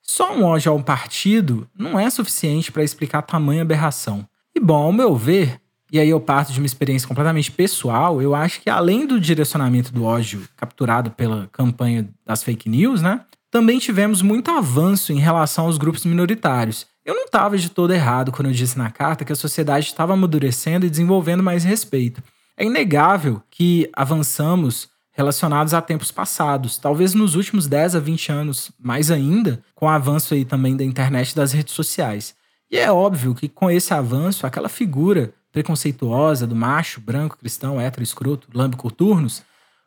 Só 0.00 0.32
um 0.32 0.44
ódio 0.44 0.70
a 0.70 0.74
um 0.74 0.80
partido 0.80 1.68
não 1.76 1.98
é 1.98 2.08
suficiente 2.08 2.70
para 2.70 2.84
explicar 2.84 3.22
tamanha 3.22 3.62
aberração. 3.62 4.24
E 4.54 4.60
bom, 4.60 4.84
ao 4.84 4.92
meu 4.92 5.16
ver, 5.16 5.60
e 5.90 5.98
aí 5.98 6.08
eu 6.08 6.20
parto 6.20 6.52
de 6.52 6.60
uma 6.60 6.66
experiência 6.66 7.08
completamente 7.08 7.50
pessoal, 7.50 8.22
eu 8.22 8.36
acho 8.36 8.60
que 8.60 8.70
além 8.70 9.04
do 9.04 9.18
direcionamento 9.18 9.92
do 9.92 10.04
ódio 10.04 10.48
capturado 10.56 11.10
pela 11.10 11.48
campanha 11.50 12.08
das 12.24 12.44
fake 12.44 12.68
news, 12.68 13.02
né, 13.02 13.22
também 13.50 13.80
tivemos 13.80 14.22
muito 14.22 14.52
avanço 14.52 15.12
em 15.12 15.18
relação 15.18 15.66
aos 15.66 15.76
grupos 15.76 16.04
minoritários. 16.04 16.86
Eu 17.04 17.16
não 17.16 17.24
estava 17.24 17.58
de 17.58 17.68
todo 17.68 17.92
errado 17.92 18.30
quando 18.30 18.46
eu 18.46 18.54
disse 18.54 18.78
na 18.78 18.92
carta 18.92 19.24
que 19.24 19.32
a 19.32 19.36
sociedade 19.36 19.86
estava 19.86 20.12
amadurecendo 20.12 20.86
e 20.86 20.90
desenvolvendo 20.90 21.42
mais 21.42 21.64
respeito. 21.64 22.22
É 22.56 22.64
inegável 22.64 23.42
que 23.50 23.90
avançamos 23.92 24.88
relacionados 25.18 25.74
a 25.74 25.82
tempos 25.82 26.12
passados, 26.12 26.78
talvez 26.78 27.12
nos 27.12 27.34
últimos 27.34 27.66
10 27.66 27.96
a 27.96 27.98
20 27.98 28.30
anos, 28.30 28.70
mais 28.78 29.10
ainda, 29.10 29.60
com 29.74 29.86
o 29.86 29.88
avanço 29.88 30.32
aí 30.32 30.44
também 30.44 30.76
da 30.76 30.84
internet 30.84 31.32
e 31.32 31.34
das 31.34 31.50
redes 31.50 31.74
sociais. 31.74 32.36
E 32.70 32.78
é 32.78 32.92
óbvio 32.92 33.34
que 33.34 33.48
com 33.48 33.68
esse 33.68 33.92
avanço, 33.92 34.46
aquela 34.46 34.68
figura 34.68 35.34
preconceituosa 35.50 36.46
do 36.46 36.54
macho, 36.54 37.00
branco, 37.00 37.36
cristão, 37.36 37.80
hétero, 37.80 38.04
escroto, 38.04 38.46
lâmbico 38.54 38.92
turnos, 38.92 39.42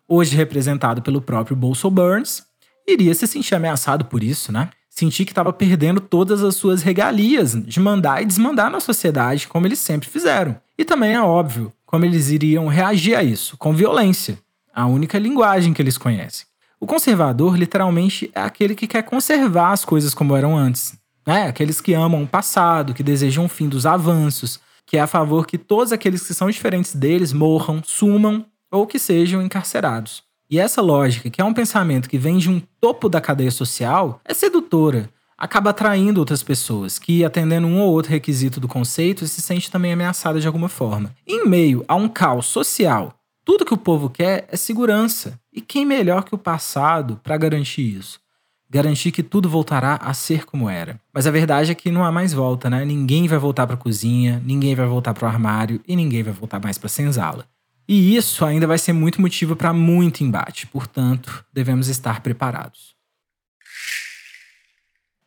hoje 0.05 0.35
representado 0.35 1.01
pelo 1.01 1.21
próprio 1.21 1.55
Bolso 1.55 1.89
Burns, 1.89 2.43
iria 2.85 3.15
se 3.15 3.25
sentir 3.25 3.55
ameaçado 3.55 4.03
por 4.03 4.21
isso, 4.21 4.51
né? 4.51 4.69
Sentir 4.89 5.23
que 5.23 5.31
estava 5.31 5.53
perdendo 5.53 6.01
todas 6.01 6.43
as 6.43 6.57
suas 6.57 6.83
regalias 6.83 7.53
de 7.53 7.79
mandar 7.79 8.21
e 8.21 8.25
desmandar 8.25 8.69
na 8.69 8.81
sociedade, 8.81 9.47
como 9.47 9.65
eles 9.65 9.79
sempre 9.79 10.09
fizeram. 10.09 10.57
E 10.77 10.83
também 10.83 11.13
é 11.13 11.21
óbvio 11.21 11.71
como 11.85 12.03
eles 12.03 12.29
iriam 12.29 12.67
reagir 12.67 13.15
a 13.15 13.23
isso, 13.23 13.55
com 13.55 13.73
violência, 13.73 14.37
a 14.73 14.85
única 14.85 15.19
linguagem 15.19 15.73
que 15.73 15.81
eles 15.81 15.97
conhecem. 15.97 16.45
O 16.79 16.87
conservador, 16.87 17.57
literalmente, 17.57 18.31
é 18.33 18.41
aquele 18.41 18.73
que 18.73 18.87
quer 18.87 19.03
conservar 19.03 19.71
as 19.71 19.85
coisas 19.85 20.13
como 20.13 20.35
eram 20.35 20.57
antes. 20.57 20.93
Né? 21.25 21.47
Aqueles 21.47 21.79
que 21.79 21.93
amam 21.93 22.23
o 22.23 22.27
passado, 22.27 22.93
que 22.93 23.03
desejam 23.03 23.45
o 23.45 23.49
fim 23.49 23.69
dos 23.69 23.85
avanços, 23.85 24.59
que 24.85 24.97
é 24.97 24.99
a 25.01 25.07
favor 25.07 25.45
que 25.45 25.57
todos 25.57 25.93
aqueles 25.93 26.25
que 26.25 26.33
são 26.33 26.49
diferentes 26.49 26.95
deles 26.95 27.31
morram, 27.31 27.81
sumam 27.85 28.45
ou 28.71 28.87
que 28.87 28.97
sejam 28.97 29.41
encarcerados. 29.41 30.23
E 30.49 30.59
essa 30.59 30.81
lógica, 30.81 31.29
que 31.29 31.39
é 31.39 31.45
um 31.45 31.53
pensamento 31.53 32.09
que 32.09 32.17
vem 32.17 32.37
de 32.37 32.49
um 32.49 32.61
topo 32.79 33.07
da 33.07 33.21
cadeia 33.21 33.51
social, 33.51 34.19
é 34.25 34.33
sedutora. 34.33 35.09
Acaba 35.37 35.69
atraindo 35.69 36.19
outras 36.19 36.43
pessoas, 36.43 36.99
que, 36.99 37.23
atendendo 37.23 37.67
um 37.67 37.79
ou 37.79 37.91
outro 37.91 38.11
requisito 38.11 38.59
do 38.59 38.67
conceito, 38.67 39.25
se 39.27 39.41
sente 39.41 39.71
também 39.71 39.93
ameaçada 39.93 40.39
de 40.39 40.47
alguma 40.47 40.67
forma. 40.67 41.15
Em 41.25 41.47
meio 41.47 41.85
a 41.87 41.95
um 41.95 42.09
caos 42.09 42.47
social, 42.47 43.13
tudo 43.43 43.65
que 43.65 43.73
o 43.73 43.77
povo 43.77 44.09
quer 44.09 44.47
é 44.49 44.55
segurança. 44.55 45.39
E 45.51 45.61
quem 45.61 45.85
melhor 45.85 46.23
que 46.23 46.35
o 46.35 46.37
passado 46.37 47.19
para 47.23 47.37
garantir 47.37 47.97
isso? 47.97 48.19
Garantir 48.69 49.11
que 49.11 49.23
tudo 49.23 49.49
voltará 49.49 49.95
a 49.95 50.13
ser 50.13 50.45
como 50.45 50.69
era. 50.69 50.99
Mas 51.13 51.27
a 51.27 51.31
verdade 51.31 51.71
é 51.71 51.75
que 51.75 51.91
não 51.91 52.05
há 52.05 52.11
mais 52.11 52.33
volta, 52.33 52.69
né? 52.69 52.85
Ninguém 52.85 53.27
vai 53.27 53.37
voltar 53.37 53.67
para 53.67 53.75
a 53.75 53.79
cozinha, 53.79 54.41
ninguém 54.45 54.75
vai 54.75 54.85
voltar 54.85 55.13
para 55.13 55.25
o 55.25 55.29
armário 55.29 55.81
e 55.87 55.95
ninguém 55.95 56.23
vai 56.23 56.33
voltar 56.33 56.61
mais 56.61 56.77
para 56.77 56.87
a 56.87 56.89
senzala. 56.89 57.45
E 57.87 58.15
isso 58.15 58.45
ainda 58.45 58.65
vai 58.65 58.77
ser 58.77 58.93
muito 58.93 59.19
motivo 59.19 59.55
para 59.55 59.73
muito 59.73 60.23
embate, 60.23 60.65
portanto, 60.67 61.43
devemos 61.51 61.89
estar 61.89 62.21
preparados. 62.21 62.95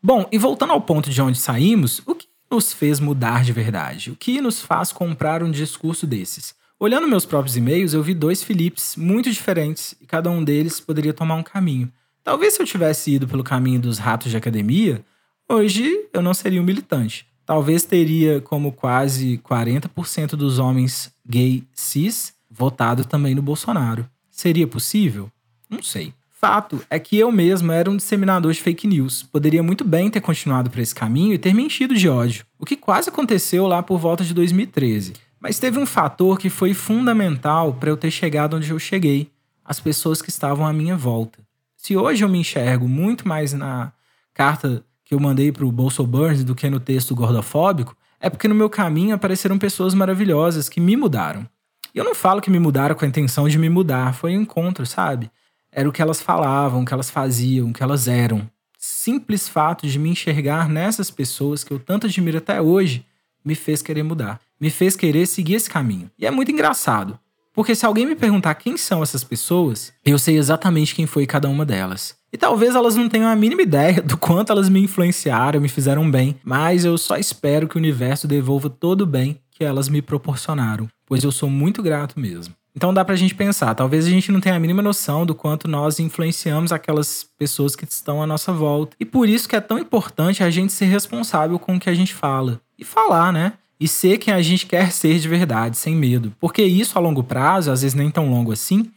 Bom, 0.02 0.26
e 0.30 0.38
voltando 0.38 0.72
ao 0.72 0.80
ponto 0.80 1.10
de 1.10 1.20
onde 1.20 1.38
saímos, 1.38 2.00
o 2.06 2.14
que 2.14 2.26
nos 2.50 2.72
fez 2.72 3.00
mudar 3.00 3.42
de 3.42 3.52
verdade? 3.52 4.10
O 4.10 4.16
que 4.16 4.40
nos 4.40 4.62
faz 4.62 4.92
comprar 4.92 5.42
um 5.42 5.50
discurso 5.50 6.06
desses? 6.06 6.54
Olhando 6.84 7.08
meus 7.08 7.24
próprios 7.24 7.56
e-mails, 7.56 7.94
eu 7.94 8.02
vi 8.02 8.12
dois 8.12 8.42
Philips 8.42 8.94
muito 8.94 9.30
diferentes 9.30 9.94
e 10.02 10.04
cada 10.04 10.30
um 10.30 10.44
deles 10.44 10.80
poderia 10.80 11.14
tomar 11.14 11.34
um 11.34 11.42
caminho. 11.42 11.90
Talvez 12.22 12.52
se 12.52 12.60
eu 12.60 12.66
tivesse 12.66 13.14
ido 13.14 13.26
pelo 13.26 13.42
caminho 13.42 13.80
dos 13.80 13.96
ratos 13.96 14.30
de 14.30 14.36
academia, 14.36 15.02
hoje 15.48 15.90
eu 16.12 16.20
não 16.20 16.34
seria 16.34 16.60
um 16.60 16.64
militante. 16.64 17.26
Talvez 17.46 17.84
teria 17.84 18.38
como 18.42 18.70
quase 18.70 19.38
40% 19.38 20.32
dos 20.32 20.58
homens 20.58 21.10
gay 21.26 21.64
cis 21.72 22.34
votado 22.50 23.06
também 23.06 23.34
no 23.34 23.40
Bolsonaro. 23.40 24.06
Seria 24.30 24.66
possível? 24.66 25.32
Não 25.70 25.82
sei. 25.82 26.12
Fato 26.38 26.84
é 26.90 26.98
que 26.98 27.16
eu 27.16 27.32
mesmo 27.32 27.72
era 27.72 27.90
um 27.90 27.96
disseminador 27.96 28.52
de 28.52 28.60
fake 28.60 28.86
news. 28.86 29.22
Poderia 29.22 29.62
muito 29.62 29.84
bem 29.86 30.10
ter 30.10 30.20
continuado 30.20 30.68
por 30.68 30.80
esse 30.80 30.94
caminho 30.94 31.32
e 31.32 31.38
ter 31.38 31.54
mentido 31.54 31.94
de 31.94 32.10
ódio, 32.10 32.44
o 32.58 32.66
que 32.66 32.76
quase 32.76 33.08
aconteceu 33.08 33.66
lá 33.66 33.82
por 33.82 33.98
volta 33.98 34.22
de 34.22 34.34
2013. 34.34 35.14
Mas 35.44 35.58
teve 35.58 35.78
um 35.78 35.84
fator 35.84 36.38
que 36.38 36.48
foi 36.48 36.72
fundamental 36.72 37.74
para 37.74 37.90
eu 37.90 37.98
ter 37.98 38.10
chegado 38.10 38.56
onde 38.56 38.70
eu 38.70 38.78
cheguei: 38.78 39.30
as 39.62 39.78
pessoas 39.78 40.22
que 40.22 40.30
estavam 40.30 40.66
à 40.66 40.72
minha 40.72 40.96
volta. 40.96 41.38
Se 41.76 41.94
hoje 41.94 42.24
eu 42.24 42.30
me 42.30 42.38
enxergo 42.38 42.88
muito 42.88 43.28
mais 43.28 43.52
na 43.52 43.92
carta 44.32 44.82
que 45.04 45.14
eu 45.14 45.20
mandei 45.20 45.52
para 45.52 45.66
o 45.66 45.70
Bolso 45.70 46.02
Burns 46.06 46.42
do 46.42 46.54
que 46.54 46.70
no 46.70 46.80
texto 46.80 47.14
gordofóbico, 47.14 47.94
é 48.18 48.30
porque 48.30 48.48
no 48.48 48.54
meu 48.54 48.70
caminho 48.70 49.14
apareceram 49.14 49.58
pessoas 49.58 49.92
maravilhosas 49.92 50.70
que 50.70 50.80
me 50.80 50.96
mudaram. 50.96 51.46
E 51.94 51.98
eu 51.98 52.04
não 52.04 52.14
falo 52.14 52.40
que 52.40 52.50
me 52.50 52.58
mudaram 52.58 52.94
com 52.94 53.04
a 53.04 53.08
intenção 53.08 53.46
de 53.46 53.58
me 53.58 53.68
mudar, 53.68 54.14
foi 54.14 54.34
um 54.34 54.40
encontro, 54.40 54.86
sabe? 54.86 55.30
Era 55.70 55.86
o 55.86 55.92
que 55.92 56.00
elas 56.00 56.22
falavam, 56.22 56.80
o 56.80 56.84
que 56.86 56.94
elas 56.94 57.10
faziam, 57.10 57.68
o 57.68 57.72
que 57.74 57.82
elas 57.82 58.08
eram. 58.08 58.48
Simples 58.78 59.46
fato 59.46 59.86
de 59.86 59.98
me 59.98 60.08
enxergar 60.08 60.70
nessas 60.70 61.10
pessoas 61.10 61.62
que 61.62 61.70
eu 61.70 61.78
tanto 61.78 62.06
admiro 62.06 62.38
até 62.38 62.62
hoje 62.62 63.04
me 63.44 63.54
fez 63.54 63.82
querer 63.82 64.02
mudar, 64.02 64.40
me 64.60 64.70
fez 64.70 64.96
querer 64.96 65.26
seguir 65.26 65.54
esse 65.54 65.70
caminho. 65.70 66.10
E 66.18 66.26
é 66.26 66.30
muito 66.30 66.50
engraçado, 66.50 67.18
porque 67.52 67.74
se 67.74 67.86
alguém 67.86 68.06
me 68.06 68.16
perguntar 68.16 68.54
quem 68.54 68.76
são 68.76 69.02
essas 69.02 69.24
pessoas, 69.24 69.92
eu 70.04 70.18
sei 70.18 70.36
exatamente 70.36 70.94
quem 70.94 71.06
foi 71.06 71.26
cada 71.26 71.48
uma 71.48 71.64
delas. 71.64 72.16
E 72.32 72.36
talvez 72.36 72.74
elas 72.74 72.96
não 72.96 73.08
tenham 73.08 73.28
a 73.28 73.36
mínima 73.36 73.62
ideia 73.62 74.02
do 74.02 74.16
quanto 74.16 74.50
elas 74.50 74.68
me 74.68 74.80
influenciaram, 74.80 75.60
me 75.60 75.68
fizeram 75.68 76.10
bem, 76.10 76.36
mas 76.44 76.84
eu 76.84 76.98
só 76.98 77.16
espero 77.16 77.68
que 77.68 77.76
o 77.76 77.78
universo 77.78 78.26
devolva 78.26 78.68
todo 78.68 79.02
o 79.02 79.06
bem 79.06 79.40
que 79.50 79.64
elas 79.64 79.88
me 79.88 80.02
proporcionaram 80.02 80.88
pois 81.06 81.22
eu 81.22 81.32
sou 81.32 81.48
muito 81.48 81.82
grato 81.82 82.18
mesmo. 82.18 82.54
Então 82.76 82.92
dá 82.92 83.04
pra 83.04 83.14
gente 83.14 83.36
pensar, 83.36 83.72
talvez 83.74 84.04
a 84.04 84.10
gente 84.10 84.32
não 84.32 84.40
tenha 84.40 84.56
a 84.56 84.60
mínima 84.60 84.82
noção 84.82 85.24
do 85.24 85.34
quanto 85.34 85.68
nós 85.68 86.00
influenciamos 86.00 86.72
aquelas 86.72 87.24
pessoas 87.38 87.76
que 87.76 87.84
estão 87.84 88.20
à 88.20 88.26
nossa 88.26 88.52
volta. 88.52 88.96
E 88.98 89.04
por 89.04 89.28
isso 89.28 89.48
que 89.48 89.54
é 89.54 89.60
tão 89.60 89.78
importante 89.78 90.42
a 90.42 90.50
gente 90.50 90.72
ser 90.72 90.86
responsável 90.86 91.56
com 91.56 91.76
o 91.76 91.80
que 91.80 91.88
a 91.88 91.94
gente 91.94 92.12
fala. 92.12 92.60
E 92.76 92.84
falar, 92.84 93.32
né? 93.32 93.52
E 93.84 93.88
ser 93.88 94.16
quem 94.16 94.32
a 94.32 94.40
gente 94.40 94.64
quer 94.64 94.90
ser 94.90 95.18
de 95.18 95.28
verdade, 95.28 95.76
sem 95.76 95.94
medo. 95.94 96.34
Porque 96.40 96.62
isso 96.62 96.96
a 96.96 97.02
longo 97.02 97.22
prazo, 97.22 97.70
às 97.70 97.82
vezes 97.82 97.94
nem 97.94 98.10
tão 98.10 98.30
longo 98.30 98.50
assim, 98.50 98.90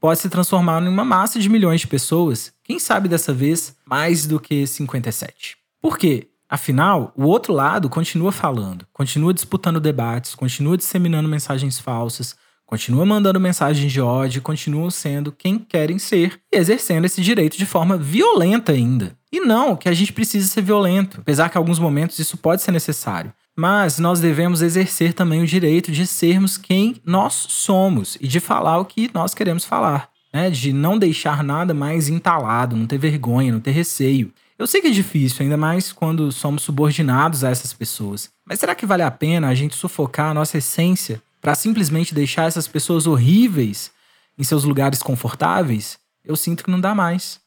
pode 0.00 0.20
se 0.20 0.28
transformar 0.28 0.80
em 0.80 0.86
uma 0.86 1.04
massa 1.04 1.40
de 1.40 1.48
milhões 1.48 1.80
de 1.80 1.88
pessoas. 1.88 2.52
Quem 2.62 2.78
sabe 2.78 3.08
dessa 3.08 3.34
vez 3.34 3.74
mais 3.84 4.28
do 4.28 4.38
que 4.38 4.64
57. 4.64 5.56
Por 5.82 5.98
quê? 5.98 6.28
Afinal, 6.48 7.12
o 7.16 7.24
outro 7.24 7.52
lado 7.52 7.88
continua 7.88 8.30
falando, 8.30 8.86
continua 8.92 9.34
disputando 9.34 9.80
debates, 9.80 10.36
continua 10.36 10.76
disseminando 10.76 11.28
mensagens 11.28 11.80
falsas, 11.80 12.36
continua 12.64 13.04
mandando 13.04 13.40
mensagens 13.40 13.90
de 13.90 14.00
ódio, 14.00 14.40
continuam 14.40 14.88
sendo 14.88 15.32
quem 15.32 15.58
querem 15.58 15.98
ser 15.98 16.40
e 16.52 16.56
exercendo 16.56 17.06
esse 17.06 17.20
direito 17.20 17.58
de 17.58 17.66
forma 17.66 17.96
violenta 17.96 18.70
ainda. 18.70 19.18
E 19.32 19.40
não 19.40 19.74
que 19.74 19.88
a 19.88 19.92
gente 19.92 20.12
precise 20.12 20.46
ser 20.46 20.62
violento, 20.62 21.22
apesar 21.22 21.48
que 21.48 21.58
em 21.58 21.60
alguns 21.60 21.80
momentos 21.80 22.20
isso 22.20 22.36
pode 22.36 22.62
ser 22.62 22.70
necessário. 22.70 23.32
Mas 23.60 23.98
nós 23.98 24.20
devemos 24.20 24.62
exercer 24.62 25.12
também 25.12 25.42
o 25.42 25.46
direito 25.46 25.90
de 25.90 26.06
sermos 26.06 26.56
quem 26.56 27.02
nós 27.04 27.34
somos 27.34 28.16
e 28.20 28.28
de 28.28 28.38
falar 28.38 28.78
o 28.78 28.84
que 28.84 29.10
nós 29.12 29.34
queremos 29.34 29.64
falar, 29.64 30.08
né? 30.32 30.48
de 30.48 30.72
não 30.72 30.96
deixar 30.96 31.42
nada 31.42 31.74
mais 31.74 32.08
entalado, 32.08 32.76
não 32.76 32.86
ter 32.86 32.98
vergonha, 32.98 33.50
não 33.50 33.58
ter 33.58 33.72
receio. 33.72 34.32
Eu 34.56 34.68
sei 34.68 34.80
que 34.80 34.86
é 34.86 34.90
difícil, 34.90 35.42
ainda 35.42 35.56
mais 35.56 35.90
quando 35.90 36.30
somos 36.30 36.62
subordinados 36.62 37.42
a 37.42 37.50
essas 37.50 37.72
pessoas. 37.72 38.30
Mas 38.46 38.60
será 38.60 38.76
que 38.76 38.86
vale 38.86 39.02
a 39.02 39.10
pena 39.10 39.48
a 39.48 39.54
gente 39.56 39.74
sufocar 39.74 40.30
a 40.30 40.34
nossa 40.34 40.58
essência 40.58 41.20
para 41.40 41.56
simplesmente 41.56 42.14
deixar 42.14 42.46
essas 42.46 42.68
pessoas 42.68 43.08
horríveis 43.08 43.90
em 44.38 44.44
seus 44.44 44.62
lugares 44.62 45.02
confortáveis? 45.02 45.98
Eu 46.24 46.36
sinto 46.36 46.62
que 46.62 46.70
não 46.70 46.80
dá 46.80 46.94
mais. 46.94 47.40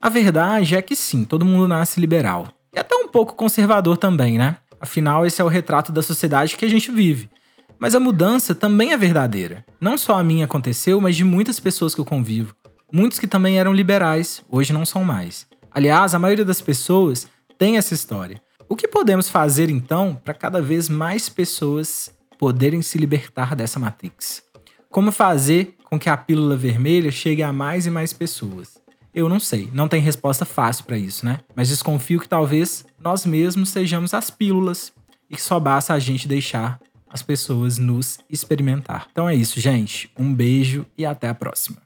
A 0.00 0.08
verdade 0.08 0.76
é 0.76 0.82
que 0.82 0.94
sim, 0.94 1.24
todo 1.24 1.44
mundo 1.44 1.66
nasce 1.66 1.98
liberal. 1.98 2.55
E 2.76 2.78
até 2.78 2.94
um 2.94 3.08
pouco 3.08 3.34
conservador 3.34 3.96
também, 3.96 4.36
né? 4.36 4.58
Afinal, 4.78 5.24
esse 5.24 5.40
é 5.40 5.44
o 5.44 5.48
retrato 5.48 5.90
da 5.90 6.02
sociedade 6.02 6.58
que 6.58 6.64
a 6.66 6.68
gente 6.68 6.90
vive. 6.90 7.30
Mas 7.78 7.94
a 7.94 8.00
mudança 8.00 8.54
também 8.54 8.92
é 8.92 8.98
verdadeira. 8.98 9.64
Não 9.80 9.96
só 9.96 10.18
a 10.18 10.22
minha 10.22 10.44
aconteceu, 10.44 11.00
mas 11.00 11.16
de 11.16 11.24
muitas 11.24 11.58
pessoas 11.58 11.94
que 11.94 12.02
eu 12.02 12.04
convivo. 12.04 12.54
Muitos 12.92 13.18
que 13.18 13.26
também 13.26 13.58
eram 13.58 13.72
liberais, 13.72 14.44
hoje 14.50 14.74
não 14.74 14.84
são 14.84 15.02
mais. 15.02 15.46
Aliás, 15.70 16.14
a 16.14 16.18
maioria 16.18 16.44
das 16.44 16.60
pessoas 16.60 17.26
tem 17.56 17.78
essa 17.78 17.94
história. 17.94 18.42
O 18.68 18.76
que 18.76 18.86
podemos 18.86 19.30
fazer 19.30 19.70
então 19.70 20.20
para 20.22 20.34
cada 20.34 20.60
vez 20.60 20.86
mais 20.86 21.30
pessoas 21.30 22.14
poderem 22.38 22.82
se 22.82 22.98
libertar 22.98 23.56
dessa 23.56 23.80
matrix? 23.80 24.42
Como 24.90 25.10
fazer 25.10 25.76
com 25.84 25.98
que 25.98 26.10
a 26.10 26.16
pílula 26.16 26.56
vermelha 26.56 27.10
chegue 27.10 27.42
a 27.42 27.54
mais 27.54 27.86
e 27.86 27.90
mais 27.90 28.12
pessoas? 28.12 28.76
Eu 29.16 29.30
não 29.30 29.40
sei, 29.40 29.70
não 29.72 29.88
tem 29.88 29.98
resposta 29.98 30.44
fácil 30.44 30.84
para 30.84 30.98
isso, 30.98 31.24
né? 31.24 31.40
Mas 31.54 31.70
desconfio 31.70 32.20
que 32.20 32.28
talvez 32.28 32.84
nós 33.02 33.24
mesmos 33.24 33.70
sejamos 33.70 34.12
as 34.12 34.28
pílulas 34.28 34.92
e 35.30 35.36
que 35.36 35.40
só 35.40 35.58
basta 35.58 35.94
a 35.94 35.98
gente 35.98 36.28
deixar 36.28 36.78
as 37.08 37.22
pessoas 37.22 37.78
nos 37.78 38.18
experimentar. 38.28 39.06
Então 39.10 39.26
é 39.26 39.34
isso, 39.34 39.58
gente. 39.58 40.10
Um 40.18 40.34
beijo 40.34 40.84
e 40.98 41.06
até 41.06 41.30
a 41.30 41.34
próxima. 41.34 41.78